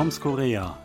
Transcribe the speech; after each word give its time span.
Toms 0.00 0.18
Korea. 0.18 0.78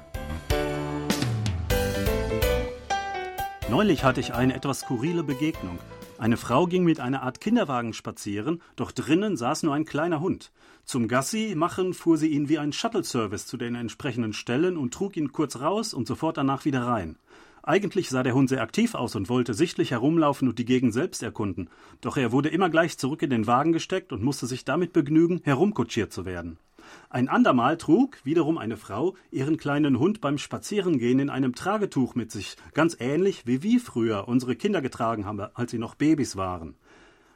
Neulich 3.70 4.04
hatte 4.04 4.20
ich 4.20 4.34
eine 4.34 4.54
etwas 4.54 4.82
skurrile 4.82 5.24
Begegnung. 5.24 5.80
Eine 6.18 6.36
Frau 6.36 6.68
ging 6.68 6.84
mit 6.84 7.00
einer 7.00 7.24
Art 7.24 7.40
Kinderwagen 7.40 7.94
spazieren, 7.94 8.62
doch 8.76 8.92
drinnen 8.92 9.38
saß 9.38 9.64
nur 9.64 9.74
ein 9.74 9.86
kleiner 9.86 10.20
Hund. 10.20 10.52
Zum 10.84 11.08
Gassi 11.08 11.54
machen 11.56 11.94
fuhr 11.94 12.18
sie 12.18 12.28
ihn 12.28 12.50
wie 12.50 12.60
ein 12.60 12.74
Shuttle-Service 12.74 13.48
zu 13.48 13.56
den 13.56 13.76
entsprechenden 13.76 14.34
Stellen 14.34 14.76
und 14.76 14.94
trug 14.94 15.16
ihn 15.16 15.32
kurz 15.32 15.62
raus 15.62 15.94
und 15.94 16.08
sofort 16.08 16.36
danach 16.36 16.66
wieder 16.66 16.82
rein. 16.82 17.16
Eigentlich 17.64 18.10
sah 18.10 18.22
der 18.22 18.36
Hund 18.36 18.50
sehr 18.50 18.62
aktiv 18.62 18.96
aus 18.96 19.16
und 19.16 19.30
wollte 19.30 19.54
sichtlich 19.54 19.92
herumlaufen 19.92 20.50
und 20.50 20.60
die 20.60 20.66
Gegend 20.66 20.94
selbst 20.94 21.24
erkunden, 21.24 21.70
doch 22.02 22.18
er 22.18 22.34
wurde 22.34 22.50
immer 22.50 22.70
gleich 22.70 22.98
zurück 22.98 23.22
in 23.22 23.30
den 23.30 23.48
Wagen 23.48 23.72
gesteckt 23.72 24.12
und 24.12 24.24
musste 24.24 24.46
sich 24.46 24.66
damit 24.66 24.92
begnügen, 24.92 25.40
herumkutschiert 25.46 26.12
zu 26.12 26.26
werden. 26.26 26.58
Ein 27.10 27.30
andermal 27.30 27.78
trug 27.78 28.18
wiederum 28.24 28.58
eine 28.58 28.78
Frau 28.78 29.16
ihren 29.32 29.58
kleinen 29.58 30.00
Hund 30.00 30.22
beim 30.22 30.38
Spazierengehen 30.38 31.20
in 31.20 31.30
einem 31.30 31.56
Tragetuch 31.56 32.16
mit 32.16 32.32
sich, 32.32 32.56
ganz 32.74 32.98
ähnlich 33.00 33.46
wie 33.46 33.64
wir 33.64 33.80
früher 33.80 34.28
unsere 34.28 34.56
Kinder 34.56 34.82
getragen 34.82 35.26
haben, 35.26 35.40
als 35.54 35.72
sie 35.72 35.78
noch 35.78 35.96
Babys 35.96 36.36
waren. 36.36 36.76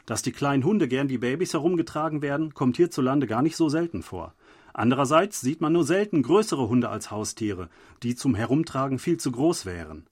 Dass 0.05 0.21
die 0.21 0.31
kleinen 0.31 0.63
Hunde 0.63 0.88
gern 0.88 1.09
wie 1.09 1.20
Babys 1.20 1.54
herumgetragen 1.54 2.21
werden, 2.21 2.54
kommt 2.54 2.77
hierzulande 2.77 3.27
gar 3.27 3.41
nicht 3.41 3.55
so 3.55 3.70
selten 3.70 4.02
vor. 4.02 4.34
Andererseits 4.73 5.41
sieht 5.41 5.62
man 5.62 5.73
nur 5.73 5.84
selten 5.84 6.23
größere 6.23 6.68
Hunde 6.68 6.90
als 6.90 7.12
Haustiere, 7.12 7.70
die 8.02 8.16
zum 8.16 8.34
Herumtragen 8.34 8.98
viel 8.98 9.18
zu 9.18 9.31
groß 9.31 9.66
wären. 9.66 10.07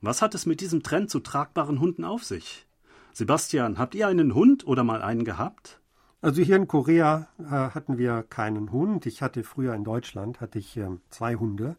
Was 0.00 0.22
hat 0.22 0.34
es 0.34 0.46
mit 0.46 0.60
diesem 0.60 0.82
Trend 0.82 1.10
zu 1.10 1.20
tragbaren 1.20 1.80
Hunden 1.80 2.04
auf 2.04 2.24
sich? 2.24 2.66
Sebastian, 3.12 3.78
habt 3.78 3.94
ihr 3.94 4.06
einen 4.06 4.34
Hund 4.34 4.66
oder 4.66 4.84
mal 4.84 5.02
einen 5.02 5.24
gehabt? 5.24 5.79
Also 6.22 6.42
hier 6.42 6.56
in 6.56 6.68
Korea 6.68 7.28
äh, 7.38 7.44
hatten 7.44 7.96
wir 7.96 8.24
keinen 8.28 8.72
Hund. 8.72 9.06
Ich 9.06 9.22
hatte 9.22 9.42
früher 9.42 9.74
in 9.74 9.84
Deutschland 9.84 10.40
hatte 10.42 10.58
ich 10.58 10.76
äh, 10.76 10.86
zwei 11.08 11.36
Hunde 11.36 11.76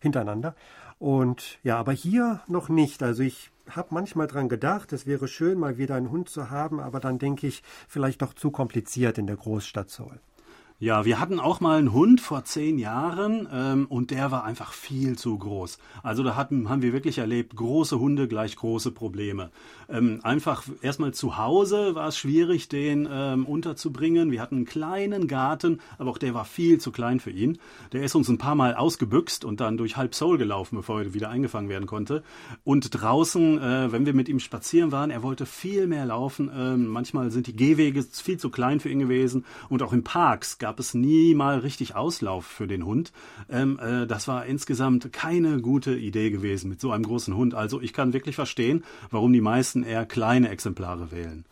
hintereinander. 0.00 0.54
Und 0.98 1.58
ja, 1.62 1.76
aber 1.76 1.92
hier 1.92 2.40
noch 2.46 2.70
nicht. 2.70 3.02
Also 3.02 3.22
ich 3.22 3.50
habe 3.68 3.88
manchmal 3.90 4.26
dran 4.26 4.48
gedacht, 4.48 4.94
es 4.94 5.06
wäre 5.06 5.28
schön, 5.28 5.58
mal 5.58 5.76
wieder 5.76 5.96
einen 5.96 6.10
Hund 6.10 6.30
zu 6.30 6.48
haben, 6.50 6.80
aber 6.80 6.98
dann 6.98 7.18
denke 7.18 7.46
ich, 7.46 7.62
vielleicht 7.86 8.22
doch 8.22 8.32
zu 8.32 8.50
kompliziert 8.50 9.18
in 9.18 9.26
der 9.26 9.36
Großstadt 9.36 9.90
Seoul. 9.90 10.18
Ja, 10.80 11.04
wir 11.04 11.20
hatten 11.20 11.38
auch 11.38 11.60
mal 11.60 11.78
einen 11.78 11.92
Hund 11.92 12.20
vor 12.20 12.44
zehn 12.44 12.80
Jahren 12.80 13.48
ähm, 13.52 13.86
und 13.88 14.10
der 14.10 14.32
war 14.32 14.42
einfach 14.42 14.72
viel 14.72 15.16
zu 15.16 15.38
groß. 15.38 15.78
Also 16.02 16.24
da 16.24 16.34
hatten, 16.34 16.68
haben 16.68 16.82
wir 16.82 16.92
wirklich 16.92 17.18
erlebt, 17.18 17.54
große 17.54 18.00
Hunde 18.00 18.26
gleich 18.26 18.56
große 18.56 18.90
Probleme. 18.90 19.50
Ähm, 19.88 20.18
einfach 20.24 20.64
erstmal 20.82 21.14
zu 21.14 21.38
Hause 21.38 21.94
war 21.94 22.08
es 22.08 22.18
schwierig, 22.18 22.68
den 22.68 23.08
ähm, 23.08 23.46
unterzubringen. 23.46 24.32
Wir 24.32 24.42
hatten 24.42 24.56
einen 24.56 24.64
kleinen 24.64 25.28
Garten, 25.28 25.78
aber 25.96 26.10
auch 26.10 26.18
der 26.18 26.34
war 26.34 26.44
viel 26.44 26.78
zu 26.78 26.90
klein 26.90 27.20
für 27.20 27.30
ihn. 27.30 27.58
Der 27.92 28.02
ist 28.02 28.16
uns 28.16 28.28
ein 28.28 28.38
paar 28.38 28.56
Mal 28.56 28.74
ausgebüxt 28.74 29.44
und 29.44 29.60
dann 29.60 29.76
durch 29.76 29.96
halb 29.96 30.12
Seoul 30.12 30.38
gelaufen, 30.38 30.74
bevor 30.74 31.02
er 31.02 31.14
wieder 31.14 31.30
eingefangen 31.30 31.68
werden 31.68 31.86
konnte. 31.86 32.24
Und 32.64 33.00
draußen, 33.00 33.58
äh, 33.62 33.92
wenn 33.92 34.06
wir 34.06 34.12
mit 34.12 34.28
ihm 34.28 34.40
spazieren 34.40 34.90
waren, 34.90 35.12
er 35.12 35.22
wollte 35.22 35.46
viel 35.46 35.86
mehr 35.86 36.04
laufen. 36.04 36.50
Ähm, 36.52 36.88
manchmal 36.88 37.30
sind 37.30 37.46
die 37.46 37.54
Gehwege 37.54 38.02
viel 38.02 38.38
zu 38.38 38.50
klein 38.50 38.80
für 38.80 38.88
ihn 38.88 38.98
gewesen 38.98 39.44
und 39.68 39.80
auch 39.80 39.92
in 39.92 40.02
Parks 40.02 40.58
gab 40.64 40.80
es 40.80 40.94
nie 40.94 41.34
mal 41.34 41.58
richtig 41.58 41.94
Auslauf 41.94 42.46
für 42.46 42.66
den 42.66 42.86
Hund. 42.86 43.12
Ähm, 43.50 43.78
äh, 43.78 44.06
das 44.06 44.28
war 44.28 44.46
insgesamt 44.46 45.12
keine 45.12 45.60
gute 45.60 45.94
Idee 45.94 46.30
gewesen 46.30 46.70
mit 46.70 46.80
so 46.80 46.90
einem 46.90 47.04
großen 47.04 47.36
Hund. 47.36 47.52
Also 47.52 47.82
ich 47.82 47.92
kann 47.92 48.14
wirklich 48.14 48.34
verstehen, 48.34 48.82
warum 49.10 49.34
die 49.34 49.42
meisten 49.42 49.82
eher 49.82 50.06
kleine 50.06 50.48
Exemplare 50.48 51.12
wählen. 51.12 51.44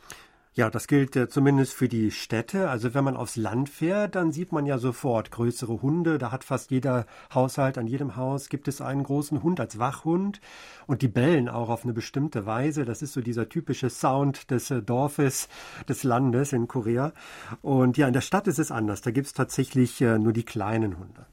Ja, 0.54 0.68
das 0.68 0.86
gilt 0.86 1.16
äh, 1.16 1.30
zumindest 1.30 1.72
für 1.72 1.88
die 1.88 2.10
Städte. 2.10 2.68
Also 2.68 2.92
wenn 2.92 3.04
man 3.04 3.16
aufs 3.16 3.36
Land 3.36 3.70
fährt, 3.70 4.14
dann 4.16 4.32
sieht 4.32 4.52
man 4.52 4.66
ja 4.66 4.76
sofort 4.76 5.30
größere 5.30 5.80
Hunde. 5.80 6.18
Da 6.18 6.30
hat 6.30 6.44
fast 6.44 6.70
jeder 6.70 7.06
Haushalt, 7.32 7.78
an 7.78 7.86
jedem 7.86 8.16
Haus 8.16 8.50
gibt 8.50 8.68
es 8.68 8.82
einen 8.82 9.02
großen 9.02 9.42
Hund 9.42 9.60
als 9.60 9.78
Wachhund. 9.78 10.42
Und 10.86 11.00
die 11.00 11.08
bellen 11.08 11.48
auch 11.48 11.70
auf 11.70 11.84
eine 11.84 11.94
bestimmte 11.94 12.44
Weise. 12.44 12.84
Das 12.84 13.00
ist 13.00 13.14
so 13.14 13.22
dieser 13.22 13.48
typische 13.48 13.88
Sound 13.88 14.50
des 14.50 14.70
äh, 14.70 14.82
Dorfes, 14.82 15.48
des 15.88 16.02
Landes 16.02 16.52
in 16.52 16.68
Korea. 16.68 17.14
Und 17.62 17.96
ja, 17.96 18.06
in 18.06 18.12
der 18.12 18.20
Stadt 18.20 18.46
ist 18.46 18.58
es 18.58 18.70
anders. 18.70 19.00
Da 19.00 19.10
gibt 19.10 19.28
es 19.28 19.32
tatsächlich 19.32 20.02
äh, 20.02 20.18
nur 20.18 20.34
die 20.34 20.44
kleinen 20.44 20.98
Hunde. 20.98 21.24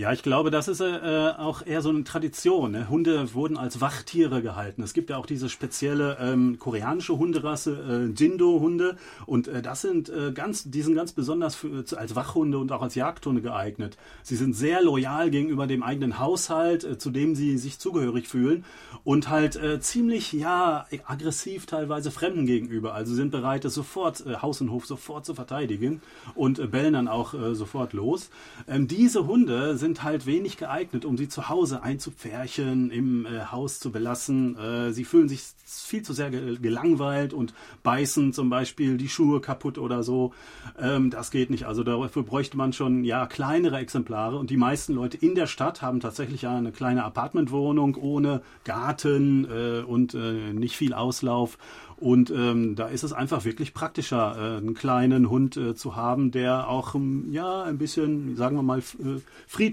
Ja, 0.00 0.14
ich 0.14 0.22
glaube, 0.22 0.50
das 0.50 0.66
ist 0.66 0.80
äh, 0.80 1.32
auch 1.36 1.66
eher 1.66 1.82
so 1.82 1.90
eine 1.90 2.04
Tradition. 2.04 2.72
Ne? 2.72 2.88
Hunde 2.88 3.34
wurden 3.34 3.58
als 3.58 3.82
Wachtiere 3.82 4.40
gehalten. 4.40 4.82
Es 4.82 4.94
gibt 4.94 5.10
ja 5.10 5.18
auch 5.18 5.26
diese 5.26 5.50
spezielle 5.50 6.16
ähm, 6.18 6.58
koreanische 6.58 7.18
Hunderasse, 7.18 8.08
äh, 8.08 8.18
Jindo-Hunde. 8.18 8.96
Und 9.26 9.48
äh, 9.48 9.60
das 9.60 9.82
sind 9.82 10.08
äh, 10.08 10.32
ganz, 10.32 10.64
die 10.70 10.80
sind 10.80 10.94
ganz 10.94 11.12
besonders 11.12 11.54
für, 11.54 11.84
als 11.98 12.16
Wachhunde 12.16 12.56
und 12.56 12.72
auch 12.72 12.80
als 12.80 12.94
Jagdhunde 12.94 13.42
geeignet. 13.42 13.98
Sie 14.22 14.36
sind 14.36 14.56
sehr 14.56 14.80
loyal 14.82 15.28
gegenüber 15.28 15.66
dem 15.66 15.82
eigenen 15.82 16.18
Haushalt, 16.18 16.82
äh, 16.82 16.96
zu 16.96 17.10
dem 17.10 17.34
sie 17.34 17.58
sich 17.58 17.78
zugehörig 17.78 18.26
fühlen 18.26 18.64
und 19.04 19.28
halt 19.28 19.56
äh, 19.56 19.80
ziemlich, 19.80 20.32
ja, 20.32 20.86
aggressiv 21.04 21.66
teilweise 21.66 22.10
Fremden 22.10 22.46
gegenüber. 22.46 22.94
Also 22.94 23.14
sind 23.14 23.32
bereit, 23.32 23.66
es 23.66 23.74
sofort, 23.74 24.24
äh, 24.24 24.36
Haus 24.36 24.62
und 24.62 24.70
Hof 24.70 24.86
sofort 24.86 25.26
zu 25.26 25.34
verteidigen 25.34 26.00
und 26.34 26.58
äh, 26.58 26.66
bellen 26.66 26.94
dann 26.94 27.06
auch 27.06 27.34
äh, 27.34 27.54
sofort 27.54 27.92
los. 27.92 28.30
Ähm, 28.66 28.88
diese 28.88 29.26
Hunde 29.26 29.76
sind 29.76 29.89
sind 29.90 30.04
halt 30.04 30.24
wenig 30.24 30.56
geeignet, 30.56 31.04
um 31.04 31.16
sie 31.16 31.28
zu 31.28 31.48
Hause 31.48 31.82
einzupferchen, 31.82 32.92
im 32.92 33.26
äh, 33.26 33.46
Haus 33.50 33.80
zu 33.80 33.90
belassen. 33.90 34.56
Äh, 34.56 34.92
sie 34.92 35.04
fühlen 35.04 35.28
sich 35.28 35.42
viel 35.64 36.02
zu 36.02 36.12
sehr 36.12 36.30
gelangweilt 36.30 37.32
und 37.32 37.54
beißen 37.82 38.32
zum 38.32 38.50
Beispiel 38.50 38.96
die 38.98 39.08
Schuhe 39.08 39.40
kaputt 39.40 39.78
oder 39.78 40.04
so. 40.04 40.32
Ähm, 40.78 41.10
das 41.10 41.32
geht 41.32 41.50
nicht. 41.50 41.64
Also 41.64 41.82
dafür 41.82 42.22
bräuchte 42.22 42.56
man 42.56 42.72
schon 42.72 43.02
ja 43.02 43.26
kleinere 43.26 43.78
Exemplare. 43.78 44.38
Und 44.38 44.50
die 44.50 44.56
meisten 44.56 44.94
Leute 44.94 45.16
in 45.16 45.34
der 45.34 45.48
Stadt 45.48 45.82
haben 45.82 45.98
tatsächlich 45.98 46.46
eine 46.46 46.70
kleine 46.70 47.02
Apartmentwohnung 47.02 47.96
ohne 47.96 48.42
Garten 48.62 49.48
äh, 49.50 49.82
und 49.82 50.14
äh, 50.14 50.52
nicht 50.52 50.76
viel 50.76 50.94
Auslauf. 50.94 51.58
Und 52.00 52.30
ähm, 52.30 52.76
da 52.76 52.86
ist 52.88 53.02
es 53.02 53.12
einfach 53.12 53.44
wirklich 53.44 53.74
praktischer, 53.74 54.34
äh, 54.34 54.56
einen 54.56 54.72
kleinen 54.72 55.28
Hund 55.28 55.58
äh, 55.58 55.74
zu 55.74 55.96
haben, 55.96 56.30
der 56.30 56.66
auch 56.66 56.94
ähm, 56.94 57.26
ja 57.30 57.62
ein 57.62 57.76
bisschen, 57.76 58.36
sagen 58.36 58.56
wir 58.56 58.62
mal, 58.62 58.78
äh, 58.78 59.20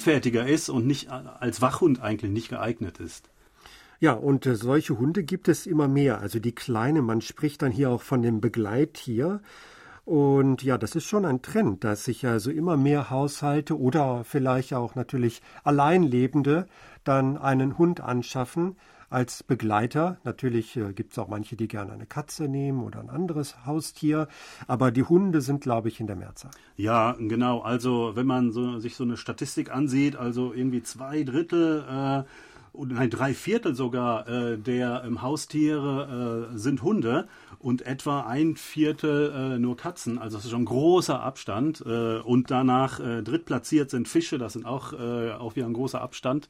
friedfertiger 0.02 0.48
ist 0.48 0.70
und 0.70 0.86
nicht 0.86 1.10
als 1.10 1.62
Wachhund 1.62 2.02
eigentlich 2.02 2.32
nicht 2.32 2.50
geeignet 2.50 3.00
ist. 3.00 3.30
Ja, 4.00 4.14
und 4.14 4.46
äh, 4.46 4.56
solche 4.56 5.00
Hunde 5.00 5.24
gibt 5.24 5.48
es 5.48 5.66
immer 5.66 5.88
mehr. 5.88 6.20
Also 6.22 6.40
die 6.40 6.54
kleine, 6.54 7.02
man 7.02 7.22
spricht 7.22 7.64
dann 7.64 7.72
hier 7.72 7.90
auch 7.90 8.04
von 8.04 8.22
dem 8.22 8.42
Begleittier. 8.42 9.42
Und 10.06 10.62
ja, 10.64 10.78
das 10.78 10.96
ist 10.96 11.06
schon 11.06 11.26
ein 11.26 11.42
Trend, 11.42 11.84
dass 11.84 12.06
sich 12.06 12.26
also 12.26 12.52
immer 12.52 12.78
mehr 12.78 13.10
Haushalte 13.10 13.78
oder 13.78 14.24
vielleicht 14.24 14.74
auch 14.74 14.94
natürlich 14.96 15.42
Alleinlebende 15.64 16.68
dann 17.04 17.38
einen 17.38 17.78
Hund 17.78 18.00
anschaffen, 18.00 18.76
als 19.10 19.44
Begleiter. 19.44 20.18
Natürlich 20.24 20.76
äh, 20.76 20.94
gibt 20.94 21.14
es 21.14 21.20
auch 21.20 21.28
manche, 21.28 21.56
die 21.56 21.68
gerne 21.68 21.94
eine 21.94 22.06
Katze 22.06 22.48
nehmen 22.48 22.84
oder 22.84 23.00
ein 23.00 23.10
anderes 23.10 23.66
Haustier, 23.66 24.28
aber 24.68 24.92
die 24.92 25.04
Hunde 25.04 25.42
sind, 25.42 25.62
glaube 25.62 25.88
ich, 25.88 26.00
in 26.00 26.08
der 26.08 26.16
Mehrzahl. 26.16 26.52
Ja, 26.76 27.16
genau. 27.18 27.62
Also 27.62 28.16
wenn 28.16 28.26
man 28.26 28.52
so, 28.52 28.80
sich 28.80 28.96
so 28.96 29.04
eine 29.04 29.18
Statistik 29.18 29.74
ansieht, 29.74 30.16
also 30.16 30.54
irgendwie 30.54 30.84
zwei 30.84 31.24
Drittel 31.24 31.86
äh, 31.90 32.24
nein, 32.86 33.10
drei 33.10 33.34
Viertel 33.34 33.76
sogar 33.76 34.28
äh, 34.28 34.58
der 34.58 35.04
ähm, 35.06 35.22
Haustiere 35.22 36.50
äh, 36.54 36.58
sind 36.58 36.82
Hunde 36.84 37.28
und 37.60 37.82
etwa 37.82 38.22
ein 38.22 38.56
Viertel 38.56 39.56
äh, 39.56 39.60
nur 39.60 39.78
Katzen. 39.78 40.20
Also 40.20 40.38
das 40.38 40.46
ist 40.46 40.52
schon 40.52 40.62
ein 40.62 40.66
großer 40.66 41.22
Abstand. 41.22 41.84
Äh, 41.86 42.20
und 42.20 42.52
danach 42.52 43.00
äh, 43.00 43.24
drittplatziert 43.24 43.90
sind 43.90 44.08
Fische, 44.08 44.38
das 44.38 44.54
sind 44.54 44.66
auch, 44.66 44.94
äh, 44.94 45.32
auch 45.32 45.56
wieder 45.56 45.66
ein 45.66 45.74
großer 45.74 46.02
Abstand. 46.02 46.50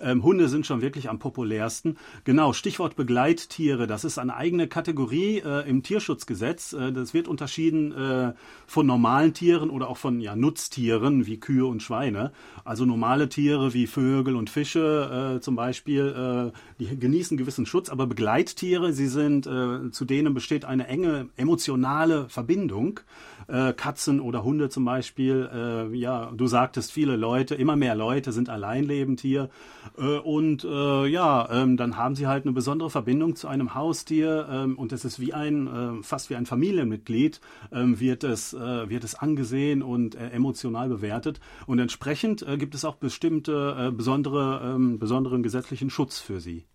Ähm, 0.00 0.22
Hunde 0.22 0.48
sind 0.48 0.66
schon 0.66 0.80
wirklich 0.80 1.10
am 1.10 1.18
populärsten. 1.18 1.98
Genau, 2.24 2.52
Stichwort 2.52 2.96
Begleittiere, 2.96 3.86
das 3.86 4.04
ist 4.04 4.18
eine 4.18 4.36
eigene 4.36 4.68
Kategorie 4.68 5.42
im 5.66 5.82
Tierschutzgesetz. 5.82 6.70
Das 6.70 7.14
wird 7.14 7.28
unterschieden 7.28 8.34
von 8.66 8.86
normalen 8.86 9.34
Tieren 9.34 9.70
oder 9.70 9.88
auch 9.88 9.96
von 9.96 10.20
ja, 10.20 10.36
Nutztieren 10.36 11.26
wie 11.26 11.38
Kühe 11.38 11.66
und 11.66 11.82
Schweine. 11.82 12.32
Also 12.64 12.84
normale 12.84 13.28
Tiere 13.28 13.74
wie 13.74 13.86
Vögel 13.86 14.36
und 14.36 14.50
Fische 14.50 15.38
zum 15.42 15.56
Beispiel, 15.56 15.65
äh, 15.70 16.52
die 16.78 16.98
genießen 16.98 17.36
gewissen 17.36 17.66
Schutz, 17.66 17.88
aber 17.88 18.06
Begleittiere, 18.06 18.92
sie 18.92 19.08
sind 19.08 19.46
äh, 19.46 19.90
zu 19.90 20.04
denen 20.04 20.34
besteht 20.34 20.64
eine 20.64 20.86
enge 20.88 21.28
emotionale 21.36 22.28
Verbindung. 22.28 23.00
Äh, 23.48 23.74
Katzen 23.74 24.20
oder 24.20 24.42
Hunde 24.42 24.70
zum 24.70 24.84
Beispiel, 24.84 25.48
äh, 25.52 25.96
ja, 25.96 26.32
du 26.36 26.48
sagtest, 26.48 26.90
viele 26.90 27.14
Leute, 27.14 27.54
immer 27.54 27.76
mehr 27.76 27.94
Leute 27.94 28.32
sind 28.32 28.48
alleinlebend 28.48 29.20
hier. 29.20 29.50
Äh, 29.96 30.18
und 30.18 30.64
äh, 30.64 31.06
ja, 31.06 31.48
ähm, 31.52 31.76
dann 31.76 31.96
haben 31.96 32.16
sie 32.16 32.26
halt 32.26 32.44
eine 32.44 32.52
besondere 32.52 32.90
Verbindung 32.90 33.36
zu 33.36 33.46
einem 33.46 33.74
Haustier 33.74 34.48
ähm, 34.50 34.76
und 34.76 34.92
es 34.92 35.04
ist 35.04 35.20
wie 35.20 35.32
ein, 35.32 35.66
äh, 35.68 36.02
fast 36.02 36.28
wie 36.28 36.34
ein 36.34 36.44
Familienmitglied, 36.44 37.40
ähm, 37.70 38.00
wird, 38.00 38.24
es, 38.24 38.52
äh, 38.52 38.90
wird 38.90 39.04
es 39.04 39.14
angesehen 39.14 39.82
und 39.82 40.16
emotional 40.16 40.88
bewertet. 40.88 41.38
Und 41.66 41.78
entsprechend 41.78 42.44
gibt 42.58 42.74
es 42.74 42.84
auch 42.84 42.96
bestimmte 42.96 43.92
besondere, 43.96 44.76
besonderen 44.98 45.42
gesetzlichen 45.56 45.88
Schutz 45.88 46.18
für 46.20 46.38
sie. 46.38 46.66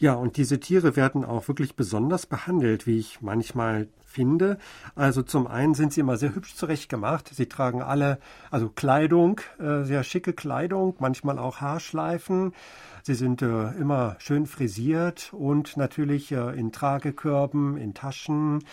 Ja, 0.00 0.14
und 0.14 0.36
diese 0.36 0.60
Tiere 0.60 0.94
werden 0.94 1.24
auch 1.24 1.48
wirklich 1.48 1.74
besonders 1.74 2.26
behandelt, 2.26 2.86
wie 2.86 2.98
ich 2.98 3.20
manchmal 3.20 3.88
finde. 4.04 4.58
Also 4.94 5.22
zum 5.22 5.48
einen 5.48 5.74
sind 5.74 5.92
sie 5.92 6.00
immer 6.00 6.16
sehr 6.16 6.36
hübsch 6.36 6.54
zurechtgemacht. 6.54 7.28
Sie 7.34 7.46
tragen 7.46 7.82
alle, 7.82 8.18
also 8.50 8.68
Kleidung, 8.68 9.40
äh, 9.58 9.82
sehr 9.82 10.04
schicke 10.04 10.32
Kleidung, 10.32 10.94
manchmal 11.00 11.38
auch 11.38 11.60
Haarschleifen. 11.60 12.52
Sie 13.02 13.14
sind 13.14 13.42
äh, 13.42 13.72
immer 13.72 14.14
schön 14.20 14.46
frisiert 14.46 15.32
und 15.32 15.76
natürlich 15.76 16.30
äh, 16.30 16.56
in 16.58 16.70
Tragekörben, 16.70 17.76
in 17.76 17.92
Taschen 17.92 18.64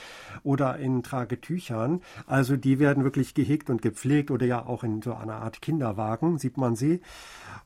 oder 0.43 0.77
in 0.77 1.01
Tragetüchern. 1.01 2.01
Also 2.27 2.55
die 2.55 2.77
werden 2.77 3.03
wirklich 3.03 3.33
gehegt 3.33 3.71
und 3.71 3.81
gepflegt 3.81 4.29
oder 4.29 4.45
ja 4.45 4.63
auch 4.63 4.83
in 4.83 5.01
so 5.01 5.15
einer 5.15 5.37
Art 5.37 5.61
Kinderwagen 5.61 6.37
sieht 6.37 6.57
man 6.57 6.75
sie. 6.75 7.01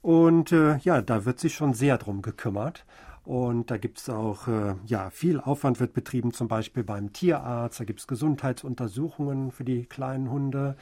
Und 0.01 0.51
ja, 0.51 1.01
da 1.01 1.25
wird 1.25 1.39
sich 1.39 1.55
schon 1.55 1.73
sehr 1.73 1.97
drum 1.97 2.21
gekümmert. 2.21 2.85
Und 3.29 3.69
da 3.69 3.77
gibt 3.77 3.99
es 3.99 4.09
auch, 4.09 4.47
äh, 4.47 4.73
ja, 4.87 5.11
viel 5.11 5.39
Aufwand 5.39 5.79
wird 5.79 5.93
betrieben, 5.93 6.33
zum 6.33 6.47
Beispiel 6.47 6.83
beim 6.83 7.13
Tierarzt. 7.13 7.79
Da 7.79 7.83
gibt 7.83 7.99
es 7.99 8.07
Gesundheitsuntersuchungen 8.07 9.51
für 9.51 9.63
die 9.63 9.85
kleinen 9.85 10.31
Hunde. 10.31 10.75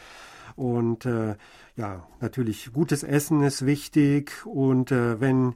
Und 0.55 1.05
äh, 1.05 1.35
ja, 1.75 2.07
natürlich 2.21 2.71
gutes 2.71 3.03
Essen 3.03 3.43
ist 3.43 3.65
wichtig. 3.65 4.45
Und 4.45 4.93
äh, 4.93 5.19
wenn 5.19 5.55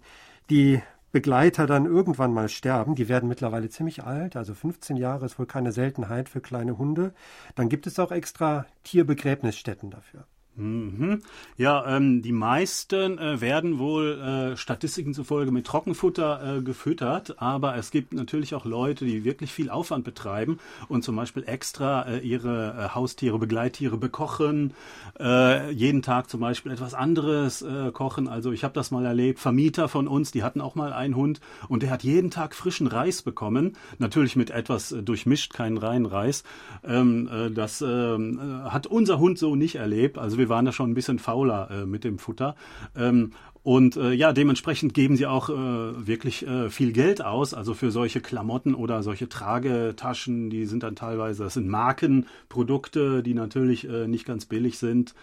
die 0.49 0.81
Begleiter 1.13 1.65
dann 1.65 1.85
irgendwann 1.85 2.33
mal 2.33 2.49
sterben, 2.49 2.95
die 2.95 3.07
werden 3.07 3.29
mittlerweile 3.29 3.69
ziemlich 3.69 4.03
alt, 4.03 4.35
also 4.35 4.53
15 4.53 4.97
Jahre 4.97 5.25
ist 5.25 5.39
wohl 5.39 5.45
keine 5.45 5.71
Seltenheit 5.71 6.27
für 6.27 6.41
kleine 6.41 6.77
Hunde, 6.77 7.13
dann 7.55 7.69
gibt 7.69 7.87
es 7.87 7.99
auch 7.99 8.11
extra 8.11 8.65
Tierbegräbnisstätten 8.83 9.91
dafür. 9.91 10.25
Mhm. 10.57 11.21
Ja, 11.55 11.95
ähm, 11.95 12.21
die 12.21 12.33
meisten 12.33 13.17
äh, 13.17 13.39
werden 13.39 13.79
wohl 13.79 14.19
äh, 14.19 14.57
Statistiken 14.57 15.13
zufolge 15.13 15.49
mit 15.49 15.65
Trockenfutter 15.65 16.57
äh, 16.57 16.61
gefüttert, 16.61 17.41
aber 17.41 17.77
es 17.77 17.89
gibt 17.89 18.11
natürlich 18.11 18.53
auch 18.53 18.65
Leute, 18.65 19.05
die 19.05 19.23
wirklich 19.23 19.53
viel 19.53 19.69
Aufwand 19.69 20.03
betreiben 20.03 20.59
und 20.89 21.05
zum 21.05 21.15
Beispiel 21.15 21.45
extra 21.47 22.01
äh, 22.03 22.19
ihre 22.19 22.89
äh, 22.91 22.95
Haustiere, 22.95 23.39
Begleittiere 23.39 23.97
bekochen, 23.97 24.73
äh, 25.17 25.71
jeden 25.71 26.01
Tag 26.01 26.29
zum 26.29 26.41
Beispiel 26.41 26.73
etwas 26.73 26.93
anderes 26.93 27.65
kochen. 27.93 28.27
Also 28.27 28.51
ich 28.51 28.63
habe 28.63 28.73
das 28.73 28.91
mal 28.91 29.05
erlebt, 29.05 29.39
Vermieter 29.39 29.87
von 29.87 30.07
uns, 30.07 30.31
die 30.31 30.43
hatten 30.43 30.61
auch 30.61 30.75
mal 30.75 30.93
einen 30.93 31.15
Hund 31.15 31.39
und 31.69 31.83
der 31.83 31.91
hat 31.91 32.03
jeden 32.03 32.29
Tag 32.29 32.55
frischen 32.55 32.87
Reis 32.87 33.21
bekommen, 33.21 33.77
natürlich 33.99 34.35
mit 34.35 34.49
etwas 34.49 34.95
durchmischt, 35.01 35.53
keinen 35.53 35.77
reinen 35.77 36.05
Reis. 36.05 36.43
Ähm, 36.83 37.29
äh, 37.31 37.51
das 37.51 37.81
äh, 37.81 38.17
hat 38.65 38.87
unser 38.87 39.19
Hund 39.19 39.37
so 39.37 39.55
nicht 39.55 39.75
erlebt. 39.75 40.17
Also 40.17 40.37
wir 40.41 40.49
waren 40.49 40.65
da 40.65 40.71
schon 40.71 40.89
ein 40.89 40.95
bisschen 40.95 41.19
fauler 41.19 41.69
äh, 41.69 41.85
mit 41.85 42.03
dem 42.03 42.17
Futter. 42.17 42.55
Ähm, 42.95 43.31
und 43.63 43.95
äh, 43.95 44.11
ja, 44.13 44.33
dementsprechend 44.33 44.95
geben 44.95 45.15
sie 45.15 45.27
auch 45.27 45.49
äh, 45.49 45.53
wirklich 45.53 46.47
äh, 46.47 46.71
viel 46.71 46.93
Geld 46.93 47.23
aus, 47.23 47.53
also 47.53 47.75
für 47.75 47.91
solche 47.91 48.19
Klamotten 48.19 48.73
oder 48.73 49.03
solche 49.03 49.29
Tragetaschen, 49.29 50.49
die 50.49 50.65
sind 50.65 50.81
dann 50.81 50.95
teilweise, 50.95 51.43
das 51.43 51.53
sind 51.53 51.67
Markenprodukte, 51.67 53.21
die 53.21 53.35
natürlich 53.35 53.87
äh, 53.87 54.07
nicht 54.07 54.25
ganz 54.25 54.47
billig 54.47 54.79
sind. 54.79 55.13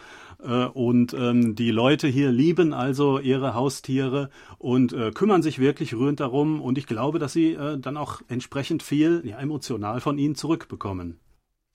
Äh, 0.40 0.66
und 0.66 1.14
ähm, 1.14 1.56
die 1.56 1.72
Leute 1.72 2.06
hier 2.06 2.30
lieben 2.30 2.72
also 2.72 3.18
ihre 3.18 3.54
Haustiere 3.54 4.30
und 4.58 4.92
äh, 4.92 5.10
kümmern 5.10 5.42
sich 5.42 5.58
wirklich 5.58 5.94
rührend 5.94 6.20
darum. 6.20 6.60
Und 6.60 6.78
ich 6.78 6.86
glaube, 6.86 7.18
dass 7.18 7.32
sie 7.32 7.54
äh, 7.54 7.76
dann 7.76 7.96
auch 7.96 8.20
entsprechend 8.28 8.84
viel 8.84 9.22
ja, 9.24 9.40
emotional 9.40 10.00
von 10.00 10.16
ihnen 10.16 10.36
zurückbekommen. 10.36 11.18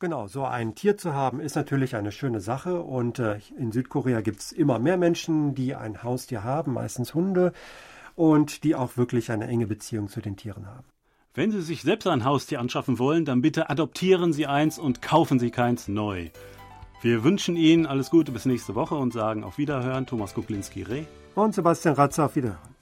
Genau, 0.03 0.27
so 0.27 0.43
ein 0.43 0.75
Tier 0.75 0.97
zu 0.97 1.13
haben, 1.13 1.39
ist 1.39 1.55
natürlich 1.55 1.95
eine 1.95 2.11
schöne 2.11 2.41
Sache. 2.41 2.81
Und 2.81 3.19
äh, 3.19 3.39
in 3.57 3.71
Südkorea 3.71 4.19
gibt 4.19 4.41
es 4.41 4.51
immer 4.51 4.77
mehr 4.77 4.97
Menschen, 4.97 5.55
die 5.55 5.75
ein 5.75 6.03
Haustier 6.03 6.43
haben, 6.43 6.73
meistens 6.73 7.13
Hunde, 7.13 7.53
und 8.17 8.65
die 8.65 8.75
auch 8.75 8.97
wirklich 8.97 9.31
eine 9.31 9.47
enge 9.47 9.65
Beziehung 9.65 10.09
zu 10.09 10.19
den 10.19 10.35
Tieren 10.35 10.67
haben. 10.67 10.83
Wenn 11.33 11.51
Sie 11.51 11.61
sich 11.61 11.83
selbst 11.83 12.05
ein 12.07 12.25
Haustier 12.25 12.59
anschaffen 12.59 12.99
wollen, 12.99 13.23
dann 13.23 13.41
bitte 13.41 13.69
adoptieren 13.69 14.33
Sie 14.33 14.45
eins 14.45 14.77
und 14.77 15.01
kaufen 15.01 15.39
Sie 15.39 15.51
keins 15.51 15.87
neu. 15.87 16.31
Wir 17.01 17.23
wünschen 17.23 17.55
Ihnen 17.55 17.85
alles 17.85 18.09
Gute 18.09 18.33
bis 18.33 18.43
nächste 18.43 18.75
Woche 18.75 18.95
und 18.95 19.13
sagen 19.13 19.45
auf 19.45 19.57
Wiederhören. 19.57 20.05
Thomas 20.05 20.33
Kuklinski-Reh. 20.33 21.05
Und 21.35 21.55
Sebastian 21.55 21.95
Ratzer 21.95 22.25
auf 22.25 22.35
Wiederhören. 22.35 22.72